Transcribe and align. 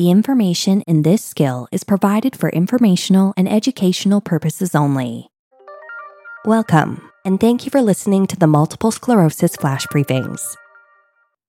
The 0.00 0.08
information 0.08 0.80
in 0.86 1.02
this 1.02 1.22
skill 1.22 1.68
is 1.70 1.84
provided 1.84 2.34
for 2.34 2.48
informational 2.48 3.34
and 3.36 3.46
educational 3.46 4.22
purposes 4.22 4.74
only. 4.74 5.28
Welcome, 6.46 7.10
and 7.22 7.38
thank 7.38 7.66
you 7.66 7.70
for 7.70 7.82
listening 7.82 8.26
to 8.28 8.36
the 8.38 8.46
Multiple 8.46 8.92
Sclerosis 8.92 9.56
Flash 9.56 9.86
Briefings. 9.88 10.40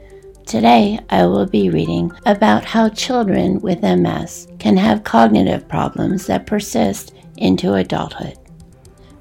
Today, 0.46 1.00
I 1.10 1.26
will 1.26 1.46
be 1.46 1.70
reading 1.70 2.12
about 2.24 2.64
how 2.64 2.88
children 2.88 3.58
with 3.62 3.82
MS 3.82 4.46
can 4.60 4.76
have 4.76 5.02
cognitive 5.02 5.68
problems 5.68 6.28
that 6.28 6.46
persist 6.46 7.12
into 7.36 7.74
adulthood. 7.74 8.38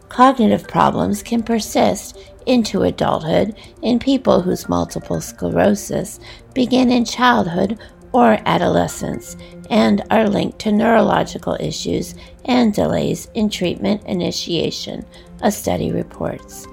Cognitive 0.07 0.67
problems 0.67 1.23
can 1.23 1.41
persist 1.41 2.19
into 2.45 2.83
adulthood 2.83 3.55
in 3.81 3.97
people 3.97 4.43
whose 4.43 4.69
multiple 4.69 5.19
sclerosis 5.19 6.19
begin 6.53 6.91
in 6.91 7.05
childhood 7.05 7.79
or 8.11 8.37
adolescence 8.45 9.35
and 9.69 10.03
are 10.11 10.27
linked 10.27 10.59
to 10.59 10.71
neurological 10.71 11.57
issues 11.59 12.13
and 12.45 12.73
delays 12.73 13.29
in 13.33 13.49
treatment 13.49 14.03
initiation, 14.05 15.05
a 15.41 15.51
study 15.51 15.91
reports. 15.91 16.67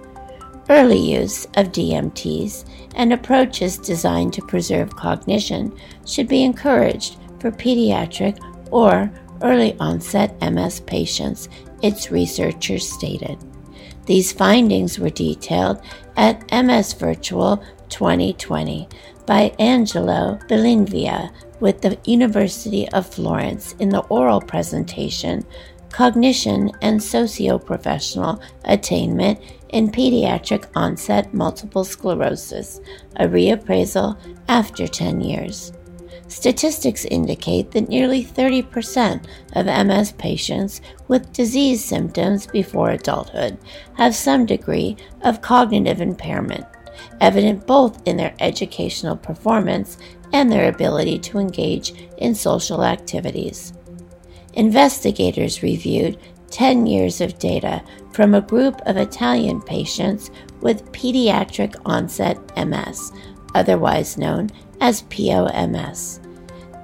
Early 0.69 0.99
use 0.99 1.45
of 1.55 1.73
DMTs 1.73 2.65
and 2.97 3.13
approaches 3.13 3.79
designed 3.79 4.33
to 4.33 4.43
preserve 4.43 4.97
cognition 4.97 5.73
should 6.07 6.29
be 6.29 6.43
encouraged 6.43 7.19
for 7.39 7.53
pediatric 7.53 8.39
or 8.73 9.11
early 9.43 9.77
onset 9.79 10.35
MS 10.41 10.81
patients, 10.81 11.49
its 11.83 12.11
researchers 12.11 12.91
stated. 12.91 13.39
These 14.07 14.33
findings 14.33 14.99
were 14.99 15.11
detailed 15.11 15.81
at 16.17 16.51
MS 16.53 16.95
Virtual 16.95 17.63
2020 17.89 18.89
by 19.27 19.55
Angelo 19.59 20.39
Bellinvia 20.49 21.33
with 21.61 21.81
the 21.81 21.99
University 22.05 22.89
of 22.91 23.07
Florence 23.07 23.75
in 23.79 23.89
the 23.89 24.03
oral 24.05 24.41
presentation 24.41 25.45
Cognition 25.97 26.71
and 26.83 27.01
Socioprofessional 27.01 28.43
Attainment 28.67 29.41
in 29.71 29.91
Pediatric 29.91 30.67
Onset 30.77 31.33
Multiple 31.33 31.85
Sclerosis, 31.85 32.83
a 33.17 33.27
reappraisal 33.27 34.19
after 34.47 34.87
10 34.87 35.23
years. 35.23 35.73
Statistics 36.29 37.07
indicate 37.07 37.71
that 37.71 37.89
nearly 37.89 38.23
30% 38.23 39.25
of 39.55 39.87
MS 39.87 40.13
patients 40.19 40.83
with 41.09 41.33
disease 41.33 41.83
symptoms 41.83 42.47
before 42.47 42.91
adulthood 42.91 43.57
have 43.95 44.15
some 44.15 44.45
degree 44.45 44.99
of 45.23 45.41
cognitive 45.41 46.03
impairment, 46.03 46.67
evident 47.23 47.67
both 47.67 48.07
in 48.07 48.19
their 48.19 48.35
educational 48.41 49.17
performance 49.17 49.97
and 50.35 50.53
their 50.53 50.69
ability 50.69 51.19
to 51.21 51.39
engage 51.39 51.95
in 52.19 52.35
social 52.35 52.85
activities. 52.85 53.73
Investigators 54.57 55.63
reviewed 55.63 56.19
10 56.51 56.87
years 56.87 57.21
of 57.21 57.39
data 57.39 57.83
from 58.13 58.35
a 58.35 58.41
group 58.41 58.81
of 58.87 58.97
Italian 58.97 59.61
patients 59.61 60.31
with 60.63 60.91
pediatric 60.93 61.75
onset 61.85 62.39
MS, 62.57 63.13
otherwise 63.55 64.17
known 64.17 64.49
as 64.81 65.03
POMS. 65.03 66.21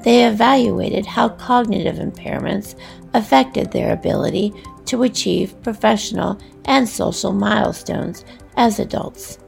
They 0.05 0.27
evaluated 0.27 1.07
how 1.07 1.31
cognitive 1.31 1.97
impairments 1.97 2.75
affected 3.15 3.71
their 3.71 3.93
ability 3.93 4.53
to 4.87 5.05
achieve 5.05 5.61
professional 5.63 6.39
and 6.67 6.87
social 6.87 7.33
milestones 7.33 8.25
as 8.57 8.81
adults. 8.81 9.39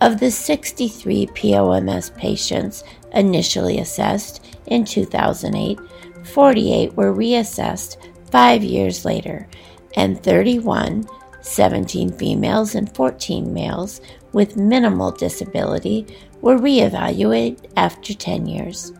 Of 0.00 0.18
the 0.18 0.30
63 0.30 1.26
POMS 1.34 2.10
patients 2.16 2.84
initially 3.12 3.80
assessed 3.80 4.42
in 4.66 4.84
2008, 4.84 5.78
48 6.24 6.94
were 6.94 7.14
reassessed 7.14 7.96
five 8.30 8.62
years 8.62 9.04
later, 9.04 9.48
and 9.96 10.22
31, 10.22 11.08
17 11.40 12.12
females 12.12 12.74
and 12.74 12.94
14 12.94 13.52
males 13.52 14.00
with 14.32 14.56
minimal 14.56 15.10
disability, 15.10 16.06
were 16.40 16.58
reevaluated 16.58 17.70
after 17.76 18.14
10 18.14 18.46
years. 18.46 18.92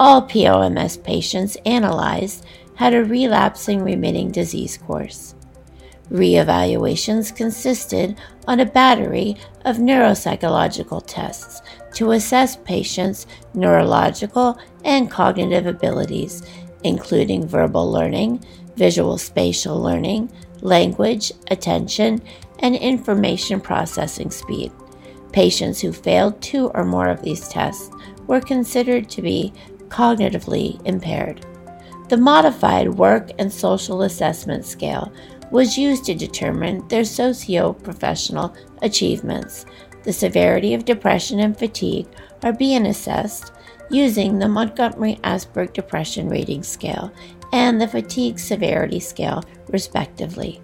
All 0.00 0.22
POMS 0.22 0.96
patients 0.96 1.56
analyzed 1.66 2.44
had 2.74 2.94
a 2.94 3.04
relapsing 3.04 3.82
remitting 3.82 4.30
disease 4.30 4.76
course. 4.76 5.34
Reevaluations 6.10 7.34
consisted 7.34 8.18
on 8.46 8.60
a 8.60 8.66
battery 8.66 9.36
of 9.64 9.76
neuropsychological 9.76 11.02
tests 11.06 11.62
to 11.94 12.12
assess 12.12 12.56
patients' 12.56 13.26
neurological 13.54 14.58
and 14.84 15.10
cognitive 15.10 15.66
abilities, 15.66 16.42
including 16.82 17.46
verbal 17.46 17.90
learning, 17.90 18.44
visual 18.76 19.18
spatial 19.18 19.80
learning, 19.80 20.30
language, 20.60 21.32
attention, 21.50 22.20
and 22.60 22.76
information 22.76 23.60
processing 23.60 24.30
speed. 24.30 24.72
Patients 25.32 25.80
who 25.80 25.92
failed 25.92 26.40
two 26.40 26.68
or 26.74 26.84
more 26.84 27.08
of 27.08 27.22
these 27.22 27.48
tests 27.48 27.90
were 28.26 28.40
considered 28.40 29.08
to 29.10 29.22
be 29.22 29.52
cognitively 29.88 30.84
impaired. 30.86 31.44
The 32.08 32.16
modified 32.16 32.88
work 32.88 33.30
and 33.38 33.52
social 33.52 34.02
assessment 34.02 34.64
scale 34.64 35.12
was 35.50 35.78
used 35.78 36.04
to 36.04 36.14
determine 36.14 36.86
their 36.88 37.04
socio 37.04 37.72
professional 37.72 38.54
achievements. 38.82 39.66
The 40.04 40.12
severity 40.12 40.74
of 40.74 40.84
depression 40.84 41.40
and 41.40 41.58
fatigue 41.58 42.06
are 42.42 42.52
being 42.52 42.86
assessed 42.86 43.52
using 43.90 44.38
the 44.38 44.48
Montgomery 44.48 45.18
Asberg 45.24 45.72
Depression 45.72 46.28
Rating 46.28 46.62
Scale 46.62 47.12
and 47.52 47.80
the 47.80 47.88
Fatigue 47.88 48.38
Severity 48.38 49.00
Scale, 49.00 49.42
respectively. 49.68 50.60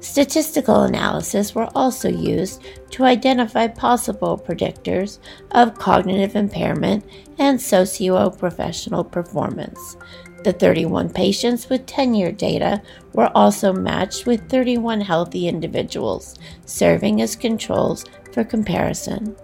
Statistical 0.00 0.82
analysis 0.82 1.54
were 1.54 1.68
also 1.76 2.08
used 2.08 2.60
to 2.90 3.04
identify 3.04 3.68
possible 3.68 4.36
predictors 4.36 5.20
of 5.52 5.78
cognitive 5.78 6.34
impairment 6.34 7.04
and 7.38 7.60
socio-professional 7.60 9.04
performance. 9.04 9.96
The 10.42 10.52
31 10.52 11.10
patients 11.10 11.68
with 11.68 11.86
10 11.86 12.14
year 12.14 12.32
data 12.32 12.82
were 13.12 13.30
also 13.36 13.72
matched 13.72 14.26
with 14.26 14.48
31 14.48 15.00
healthy 15.02 15.46
individuals, 15.46 16.36
serving 16.66 17.22
as 17.22 17.36
controls 17.36 18.04
for 18.32 18.44
comparison. 18.44 19.36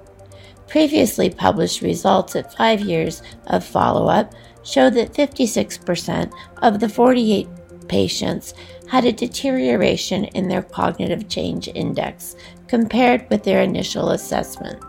Previously 0.66 1.30
published 1.30 1.80
results 1.80 2.36
at 2.36 2.54
five 2.54 2.80
years 2.80 3.22
of 3.46 3.64
follow 3.64 4.08
up 4.08 4.34
showed 4.62 4.94
that 4.94 5.14
56% 5.14 6.30
of 6.62 6.78
the 6.80 6.88
48 6.88 7.48
patients 7.88 8.54
had 8.88 9.04
a 9.04 9.12
deterioration 9.12 10.24
in 10.24 10.48
their 10.48 10.62
cognitive 10.62 11.28
change 11.28 11.68
index 11.74 12.36
compared 12.66 13.28
with 13.30 13.42
their 13.44 13.62
initial 13.62 14.10
assessment. 14.10 14.82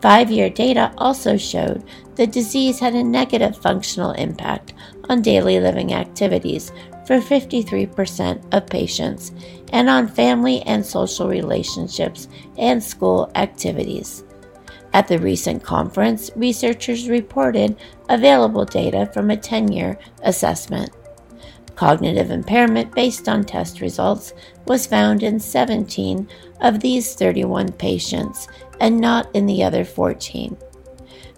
Five 0.00 0.30
year 0.30 0.50
data 0.50 0.92
also 0.98 1.36
showed 1.36 1.84
the 2.16 2.26
disease 2.26 2.78
had 2.78 2.94
a 2.94 3.02
negative 3.02 3.56
functional 3.56 4.12
impact 4.12 4.74
on 5.08 5.22
daily 5.22 5.60
living 5.60 5.94
activities 5.94 6.72
for 7.06 7.18
53% 7.18 8.54
of 8.54 8.66
patients 8.66 9.32
and 9.72 9.88
on 9.88 10.08
family 10.08 10.62
and 10.62 10.84
social 10.84 11.28
relationships 11.28 12.28
and 12.58 12.82
school 12.82 13.30
activities. 13.34 14.24
At 14.92 15.08
the 15.08 15.18
recent 15.18 15.62
conference, 15.62 16.30
researchers 16.36 17.08
reported 17.08 17.76
available 18.08 18.64
data 18.64 19.10
from 19.12 19.30
a 19.30 19.36
10 19.36 19.72
year 19.72 19.98
assessment. 20.22 20.90
Cognitive 21.74 22.30
impairment 22.30 22.94
based 22.94 23.28
on 23.28 23.42
test 23.42 23.80
results 23.80 24.32
was 24.66 24.86
found 24.86 25.24
in 25.24 25.40
17 25.40 26.28
of 26.60 26.78
these 26.78 27.14
31 27.14 27.72
patients 27.72 28.46
and 28.80 29.00
not 29.00 29.28
in 29.34 29.46
the 29.46 29.64
other 29.64 29.84
14. 29.84 30.56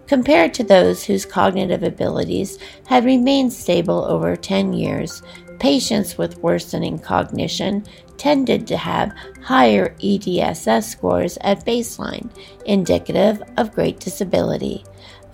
Compared 0.07 0.55
to 0.55 0.63
those 0.63 1.05
whose 1.05 1.25
cognitive 1.25 1.83
abilities 1.83 2.59
had 2.87 3.05
remained 3.05 3.53
stable 3.53 4.05
over 4.05 4.37
10 4.37 4.73
years, 4.73 5.23
patients 5.59 6.19
with 6.19 6.39
worsening 6.39 6.99
cognition 6.99 7.85
tended 8.17 8.67
to 8.67 8.77
have 8.77 9.15
higher 9.43 9.95
EDSS 10.01 10.85
scores 10.85 11.39
at 11.41 11.65
baseline, 11.65 12.31
indicative 12.65 13.43
of 13.57 13.73
great 13.73 14.01
disability. 14.01 14.85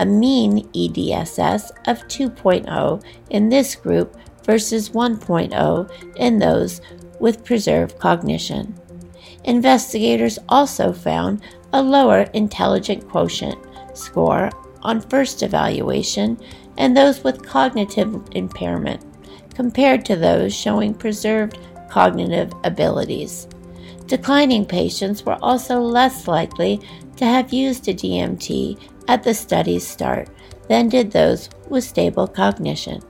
A 0.01 0.07
mean 0.07 0.67
EDSS 0.73 1.71
of 1.87 1.99
2.0 2.09 3.05
in 3.31 3.49
this 3.49 3.75
group 3.77 4.17
versus 4.45 4.91
1.0 4.91 6.17
in 6.17 6.39
those 6.39 6.81
with 7.21 7.45
preserved 7.45 7.99
cognition. 7.99 8.75
Investigators 9.45 10.39
also 10.49 10.93
found 10.93 11.43
a 11.73 11.83
lower 11.83 12.23
intelligent 12.35 13.09
quotient 13.09 13.59
score 13.95 14.51
on 14.83 15.01
first 15.01 15.43
evaluation 15.43 16.39
and 16.79 16.97
those 16.97 17.23
with 17.23 17.47
cognitive 17.47 18.23
impairment 18.33 19.12
compared 19.55 20.05
to 20.05 20.17
those 20.17 20.55
showing 20.55 20.95
preserved 20.95 21.59
cognitive 21.91 22.53
abilities. 22.65 23.49
Declining 24.07 24.67
patients 24.67 25.25
were 25.25 25.39
also 25.43 25.81
less 25.81 26.27
likely 26.29 26.81
to 27.17 27.25
have 27.25 27.53
used 27.53 27.89
a 27.89 27.95
DMT 27.95 28.79
at 29.09 29.23
the 29.23 29.35
study's 29.35 29.87
start 29.87 30.29
than 30.69 30.89
did 30.89 31.11
those 31.11 31.49
with 31.69 31.85
stable 31.85 32.27
cognition. 32.27 33.03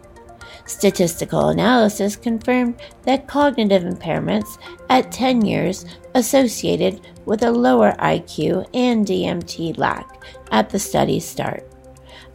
Statistical 0.66 1.48
analysis 1.48 2.14
confirmed 2.14 2.80
that 3.02 3.26
cognitive 3.26 3.82
impairments 3.82 4.58
at 4.88 5.10
10 5.10 5.44
years 5.44 5.84
associated 6.14 7.00
with 7.26 7.42
a 7.42 7.50
lower 7.50 7.92
IQ 7.98 8.66
and 8.72 9.06
DMT 9.06 9.76
lack 9.76 10.24
at 10.50 10.70
the 10.70 10.78
study's 10.78 11.24
start. 11.24 11.68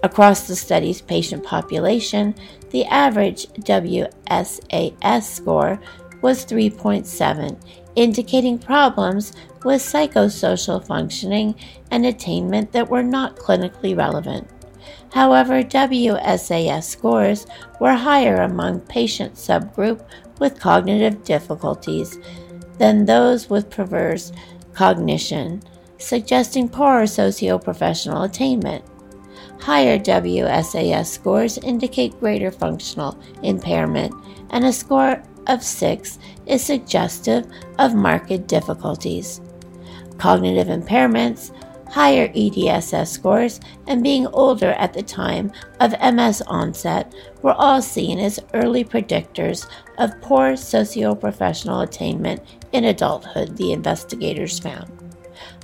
Across 0.03 0.47
the 0.47 0.55
study's 0.55 1.01
patient 1.01 1.43
population, 1.43 2.35
the 2.71 2.85
average 2.85 3.47
WSAS 3.61 5.23
score 5.23 5.79
was 6.21 6.45
3.7, 6.45 7.57
indicating 7.95 8.59
problems 8.59 9.33
with 9.63 9.81
psychosocial 9.81 10.85
functioning 10.85 11.55
and 11.91 12.05
attainment 12.05 12.71
that 12.71 12.89
were 12.89 13.03
not 13.03 13.35
clinically 13.35 13.97
relevant. 13.97 14.47
However, 15.11 15.63
WSAS 15.63 16.83
scores 16.83 17.47
were 17.79 17.93
higher 17.93 18.41
among 18.41 18.81
patient 18.81 19.35
subgroup 19.35 20.05
with 20.39 20.59
cognitive 20.59 21.23
difficulties 21.23 22.17
than 22.77 23.05
those 23.05 23.49
with 23.49 23.69
perverse 23.69 24.31
cognition, 24.73 25.63
suggesting 25.97 26.69
poorer 26.69 27.03
socioprofessional 27.03 28.25
attainment. 28.25 28.83
Higher 29.59 29.99
WSAS 29.99 31.07
scores 31.07 31.57
indicate 31.57 32.19
greater 32.19 32.51
functional 32.51 33.17
impairment, 33.43 34.13
and 34.51 34.65
a 34.65 34.71
score 34.71 35.21
of 35.47 35.63
6 35.63 36.19
is 36.45 36.63
suggestive 36.63 37.45
of 37.79 37.95
marked 37.95 38.47
difficulties. 38.47 39.41
Cognitive 40.17 40.67
impairments, 40.67 41.51
higher 41.89 42.27
EDSS 42.29 43.07
scores, 43.07 43.59
and 43.87 44.03
being 44.03 44.27
older 44.27 44.71
at 44.71 44.93
the 44.93 45.03
time 45.03 45.51
of 45.79 45.95
MS 46.01 46.41
onset 46.47 47.13
were 47.41 47.53
all 47.53 47.81
seen 47.81 48.19
as 48.19 48.39
early 48.53 48.83
predictors 48.83 49.67
of 49.97 50.19
poor 50.21 50.53
socioprofessional 50.53 51.83
attainment 51.83 52.41
in 52.73 52.85
adulthood, 52.85 53.55
the 53.57 53.71
investigators 53.71 54.59
found. 54.59 54.91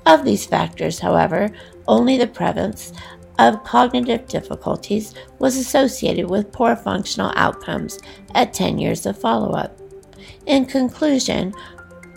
Of 0.06 0.26
these 0.26 0.46
factors, 0.46 1.00
however, 1.00 1.50
only 1.88 2.18
the 2.18 2.28
prevalence 2.28 2.94
of 3.40 3.64
cognitive 3.64 4.28
difficulties 4.28 5.14
was 5.40 5.58
associated 5.58 6.30
with 6.30 6.52
poor 6.52 6.76
functional 6.76 7.32
outcomes 7.36 8.00
at 8.36 8.54
10 8.54 8.78
years 8.78 9.06
of 9.06 9.18
follow 9.18 9.52
up. 9.52 9.80
In 10.46 10.66
conclusion, 10.66 11.54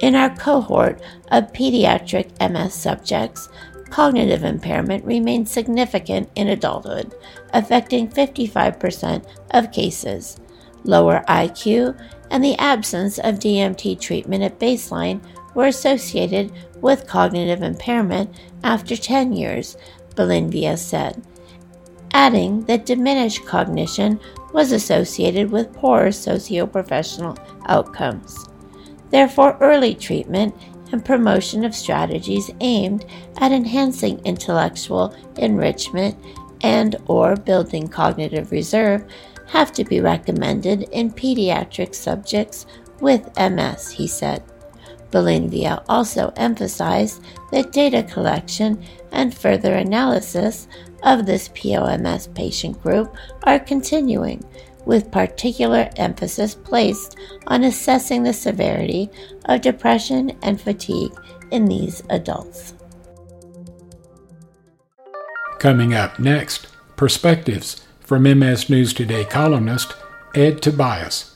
in 0.00 0.14
our 0.14 0.34
cohort 0.36 1.00
of 1.30 1.52
pediatric 1.52 2.30
MS 2.40 2.74
subjects, 2.74 3.48
cognitive 3.90 4.44
impairment 4.44 5.04
remains 5.04 5.50
significant 5.50 6.28
in 6.34 6.48
adulthood, 6.48 7.14
affecting 7.54 8.08
55% 8.08 9.24
of 9.52 9.72
cases. 9.72 10.38
Lower 10.84 11.24
IQ 11.28 11.98
and 12.30 12.44
the 12.44 12.56
absence 12.58 13.18
of 13.18 13.36
DMT 13.36 13.98
treatment 14.00 14.42
at 14.42 14.58
baseline 14.58 15.20
were 15.54 15.66
associated 15.66 16.52
with 16.80 17.06
cognitive 17.06 17.62
impairment 17.62 18.30
after 18.62 18.96
10 18.96 19.32
years, 19.32 19.76
Bellinvia 20.16 20.76
said, 20.76 21.22
adding 22.12 22.62
that 22.64 22.86
diminished 22.86 23.44
cognition 23.44 24.18
was 24.52 24.72
associated 24.72 25.50
with 25.50 25.72
poorer 25.74 26.08
socioprofessional 26.08 27.38
outcomes. 27.66 28.48
Therefore, 29.10 29.56
early 29.60 29.94
treatment 29.94 30.54
and 30.92 31.04
promotion 31.04 31.64
of 31.64 31.74
strategies 31.74 32.50
aimed 32.60 33.04
at 33.38 33.52
enhancing 33.52 34.18
intellectual 34.24 35.14
enrichment 35.36 36.16
and 36.62 36.96
or 37.06 37.36
building 37.36 37.86
cognitive 37.86 38.50
reserve 38.50 39.04
have 39.48 39.72
to 39.72 39.84
be 39.84 40.00
recommended 40.00 40.82
in 40.90 41.12
pediatric 41.12 41.94
subjects 41.94 42.66
with 43.00 43.28
MS, 43.38 43.90
he 43.90 44.06
said. 44.06 44.42
Bellinvia 45.10 45.84
also 45.88 46.32
emphasized 46.36 47.22
that 47.52 47.72
data 47.72 48.02
collection 48.02 48.82
and 49.12 49.36
further 49.36 49.74
analysis 49.74 50.68
of 51.02 51.26
this 51.26 51.48
POMS 51.48 52.28
patient 52.34 52.82
group 52.82 53.14
are 53.44 53.58
continuing, 53.58 54.44
with 54.84 55.10
particular 55.10 55.88
emphasis 55.96 56.54
placed 56.54 57.16
on 57.46 57.64
assessing 57.64 58.22
the 58.22 58.32
severity 58.32 59.10
of 59.46 59.60
depression 59.60 60.36
and 60.42 60.60
fatigue 60.60 61.12
in 61.50 61.66
these 61.66 62.02
adults. 62.10 62.74
Coming 65.58 65.94
up 65.94 66.18
next, 66.18 66.66
perspectives 66.96 67.86
from 68.00 68.22
MS 68.22 68.68
News 68.68 68.92
Today 68.92 69.24
columnist 69.24 69.94
Ed 70.34 70.60
Tobias. 70.62 71.35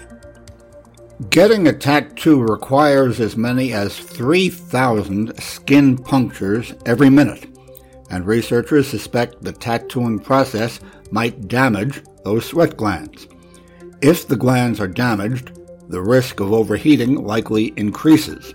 Getting 1.30 1.70
a 1.70 1.72
tattoo 1.72 2.42
requires 2.42 3.22
as 3.22 3.38
many 3.38 3.72
as 3.72 3.98
3,000 3.98 5.42
skin 5.42 5.98
punctures 5.98 6.74
every 6.86 7.10
minute 7.10 7.53
and 8.14 8.28
researchers 8.28 8.88
suspect 8.88 9.42
the 9.42 9.52
tattooing 9.52 10.20
process 10.20 10.80
might 11.10 11.48
damage 11.48 12.04
those 12.24 12.46
sweat 12.46 12.78
glands. 12.78 13.28
If 14.02 14.28
the 14.28 14.36
glands 14.36 14.80
are 14.80 14.88
damaged, 14.88 15.60
the 15.90 16.02
risk 16.02 16.40
of 16.40 16.54
overheating 16.54 17.24
likely 17.24 17.74
increases. 17.76 18.54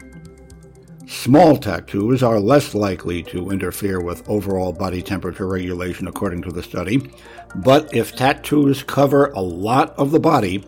Small 1.06 1.56
tattoos 1.56 2.22
are 2.22 2.38
less 2.38 2.74
likely 2.74 3.22
to 3.24 3.50
interfere 3.50 4.00
with 4.00 4.28
overall 4.28 4.72
body 4.72 5.02
temperature 5.02 5.48
regulation, 5.48 6.06
according 6.06 6.42
to 6.42 6.52
the 6.52 6.62
study, 6.62 7.10
but 7.56 7.92
if 7.94 8.14
tattoos 8.14 8.82
cover 8.82 9.26
a 9.32 9.40
lot 9.40 9.90
of 9.98 10.10
the 10.12 10.20
body, 10.20 10.64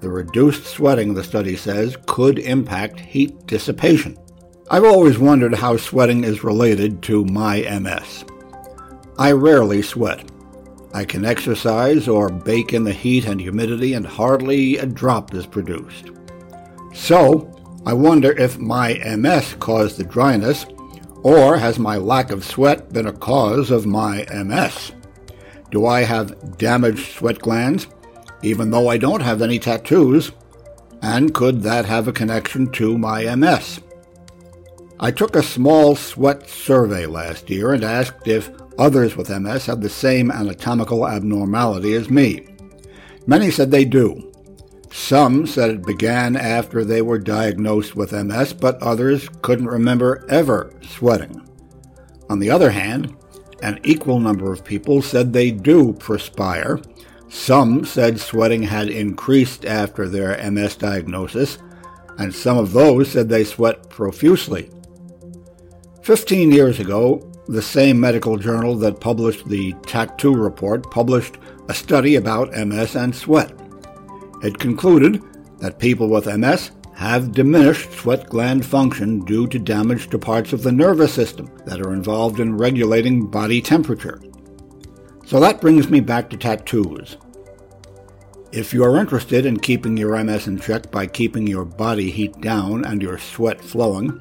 the 0.00 0.10
reduced 0.10 0.66
sweating, 0.66 1.14
the 1.14 1.24
study 1.24 1.56
says, 1.56 1.96
could 2.06 2.38
impact 2.38 3.00
heat 3.00 3.46
dissipation. 3.46 4.18
I've 4.68 4.82
always 4.82 5.16
wondered 5.16 5.54
how 5.54 5.76
sweating 5.76 6.24
is 6.24 6.42
related 6.42 7.00
to 7.04 7.24
my 7.24 7.60
MS. 7.78 8.24
I 9.16 9.30
rarely 9.30 9.80
sweat. 9.80 10.28
I 10.92 11.04
can 11.04 11.24
exercise 11.24 12.08
or 12.08 12.30
bake 12.30 12.72
in 12.72 12.82
the 12.82 12.92
heat 12.92 13.26
and 13.26 13.40
humidity, 13.40 13.92
and 13.92 14.04
hardly 14.04 14.78
a 14.78 14.86
drop 14.86 15.34
is 15.34 15.46
produced. 15.46 16.10
So, 16.92 17.52
I 17.86 17.92
wonder 17.92 18.32
if 18.32 18.58
my 18.58 18.94
MS 19.16 19.54
caused 19.60 19.98
the 19.98 20.04
dryness, 20.04 20.66
or 21.22 21.56
has 21.56 21.78
my 21.78 21.96
lack 21.96 22.32
of 22.32 22.44
sweat 22.44 22.92
been 22.92 23.06
a 23.06 23.12
cause 23.12 23.70
of 23.70 23.86
my 23.86 24.26
MS? 24.32 24.90
Do 25.70 25.86
I 25.86 26.00
have 26.00 26.58
damaged 26.58 27.12
sweat 27.12 27.38
glands, 27.38 27.86
even 28.42 28.70
though 28.70 28.88
I 28.88 28.96
don't 28.98 29.22
have 29.22 29.42
any 29.42 29.60
tattoos? 29.60 30.32
And 31.02 31.32
could 31.32 31.62
that 31.62 31.84
have 31.84 32.08
a 32.08 32.12
connection 32.12 32.72
to 32.72 32.98
my 32.98 33.32
MS? 33.36 33.80
I 34.98 35.10
took 35.10 35.36
a 35.36 35.42
small 35.42 35.94
sweat 35.94 36.48
survey 36.48 37.06
last 37.06 37.50
year 37.50 37.72
and 37.72 37.84
asked 37.84 38.26
if 38.26 38.50
Others 38.78 39.16
with 39.16 39.30
MS 39.30 39.66
have 39.66 39.80
the 39.80 39.88
same 39.88 40.30
anatomical 40.30 41.08
abnormality 41.08 41.94
as 41.94 42.10
me. 42.10 42.46
Many 43.26 43.50
said 43.50 43.70
they 43.70 43.84
do. 43.84 44.32
Some 44.92 45.46
said 45.46 45.70
it 45.70 45.86
began 45.86 46.36
after 46.36 46.84
they 46.84 47.02
were 47.02 47.18
diagnosed 47.18 47.96
with 47.96 48.12
MS, 48.12 48.52
but 48.52 48.82
others 48.82 49.28
couldn't 49.42 49.66
remember 49.66 50.24
ever 50.28 50.72
sweating. 50.82 51.42
On 52.28 52.38
the 52.38 52.50
other 52.50 52.70
hand, 52.70 53.16
an 53.62 53.80
equal 53.82 54.20
number 54.20 54.52
of 54.52 54.64
people 54.64 55.00
said 55.00 55.32
they 55.32 55.50
do 55.50 55.94
perspire. 55.94 56.80
Some 57.28 57.84
said 57.84 58.20
sweating 58.20 58.62
had 58.62 58.88
increased 58.88 59.64
after 59.64 60.08
their 60.08 60.50
MS 60.50 60.76
diagnosis, 60.76 61.58
and 62.18 62.34
some 62.34 62.58
of 62.58 62.72
those 62.72 63.10
said 63.10 63.28
they 63.28 63.44
sweat 63.44 63.88
profusely. 63.88 64.70
Fifteen 66.06 66.52
years 66.52 66.78
ago, 66.78 67.28
the 67.48 67.60
same 67.60 67.98
medical 67.98 68.36
journal 68.36 68.76
that 68.76 69.00
published 69.00 69.48
the 69.48 69.72
Tattoo 69.86 70.36
Report 70.36 70.88
published 70.88 71.36
a 71.68 71.74
study 71.74 72.14
about 72.14 72.52
MS 72.52 72.94
and 72.94 73.12
sweat. 73.12 73.52
It 74.40 74.56
concluded 74.56 75.20
that 75.58 75.80
people 75.80 76.08
with 76.08 76.28
MS 76.28 76.70
have 76.94 77.32
diminished 77.32 77.90
sweat 77.90 78.28
gland 78.28 78.64
function 78.64 79.24
due 79.24 79.48
to 79.48 79.58
damage 79.58 80.08
to 80.10 80.16
parts 80.16 80.52
of 80.52 80.62
the 80.62 80.70
nervous 80.70 81.12
system 81.12 81.50
that 81.66 81.80
are 81.80 81.92
involved 81.92 82.38
in 82.38 82.56
regulating 82.56 83.26
body 83.26 83.60
temperature. 83.60 84.22
So 85.24 85.40
that 85.40 85.60
brings 85.60 85.90
me 85.90 85.98
back 85.98 86.30
to 86.30 86.36
tattoos. 86.36 87.16
If 88.52 88.72
you 88.72 88.84
are 88.84 89.00
interested 89.00 89.44
in 89.44 89.58
keeping 89.58 89.96
your 89.96 90.22
MS 90.22 90.46
in 90.46 90.60
check 90.60 90.88
by 90.92 91.08
keeping 91.08 91.48
your 91.48 91.64
body 91.64 92.12
heat 92.12 92.40
down 92.40 92.84
and 92.84 93.02
your 93.02 93.18
sweat 93.18 93.60
flowing, 93.60 94.20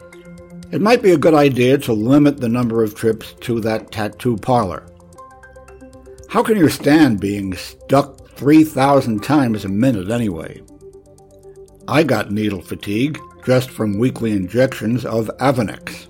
it 0.71 0.81
might 0.81 1.01
be 1.01 1.11
a 1.11 1.17
good 1.17 1.33
idea 1.33 1.77
to 1.77 1.93
limit 1.93 2.39
the 2.39 2.49
number 2.49 2.83
of 2.83 2.95
trips 2.95 3.33
to 3.41 3.59
that 3.61 3.91
tattoo 3.91 4.37
parlor. 4.37 4.85
How 6.29 6.43
can 6.43 6.57
you 6.57 6.69
stand 6.69 7.19
being 7.19 7.53
stuck 7.53 8.27
3,000 8.31 9.23
times 9.23 9.63
a 9.63 9.69
minute 9.69 10.09
anyway? 10.09 10.61
I 11.87 12.03
got 12.03 12.31
needle 12.31 12.61
fatigue 12.61 13.19
just 13.45 13.69
from 13.69 13.99
weekly 13.99 14.31
injections 14.31 15.05
of 15.05 15.29
Avonex. 15.39 16.07